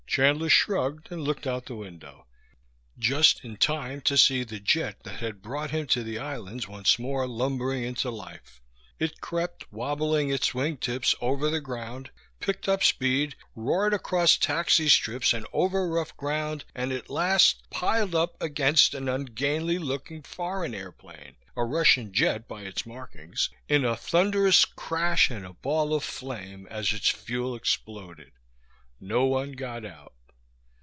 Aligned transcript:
Chandler 0.13 0.49
shrugged 0.49 1.09
and 1.09 1.21
looked 1.23 1.47
out 1.47 1.67
the 1.67 1.75
window... 1.77 2.27
just 2.99 3.45
in 3.45 3.55
time 3.55 4.01
to 4.01 4.17
see 4.17 4.43
the 4.43 4.59
jet 4.59 5.01
that 5.03 5.21
had 5.21 5.41
brought 5.41 5.71
him 5.71 5.87
to 5.87 6.03
the 6.03 6.19
islands 6.19 6.67
once 6.67 6.99
more 6.99 7.25
lumbering 7.25 7.85
into 7.85 8.11
life. 8.11 8.61
It 8.99 9.21
crept, 9.21 9.71
wobbling 9.71 10.29
its 10.29 10.53
wingtips, 10.53 11.15
over 11.21 11.49
the 11.49 11.61
ground, 11.61 12.11
picked 12.41 12.67
up 12.67 12.83
speed, 12.83 13.37
roared 13.55 13.93
across 13.93 14.35
taxi 14.35 14.89
strips 14.89 15.31
and 15.33 15.47
over 15.53 15.87
rough 15.87 16.17
ground 16.17 16.65
and 16.75 16.91
at 16.91 17.09
last 17.09 17.69
piled 17.69 18.13
up 18.13 18.35
against 18.43 18.93
an 18.93 19.07
ungainly 19.07 19.77
looking 19.77 20.23
foreign 20.23 20.75
airplane, 20.75 21.37
a 21.55 21.63
Russian 21.63 22.11
jet 22.11 22.49
by 22.49 22.63
its 22.63 22.85
markings, 22.85 23.49
in 23.69 23.85
a 23.85 23.95
thunderous 23.95 24.65
crash 24.65 25.31
and 25.31 25.61
ball 25.61 25.93
of 25.93 26.03
flame 26.03 26.67
as 26.69 26.91
its 26.91 27.07
fuel 27.07 27.55
exploded. 27.55 28.33
No 29.03 29.25
one 29.25 29.53
got 29.53 29.83
out. 29.83 30.13